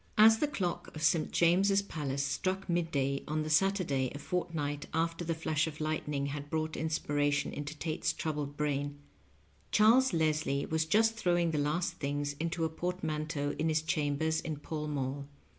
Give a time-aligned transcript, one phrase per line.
[0.17, 1.29] 207 As the clock of St.
[1.31, 6.49] James's Palace struck midday on the Saturday a fortnight after the flash of lightning had
[6.49, 8.97] brought inspiration into Tate's troubled brain,
[9.69, 14.41] Charles Leslie was just throwing the last things into a portman teau in his chambers
[14.41, 15.27] in Fall Mall.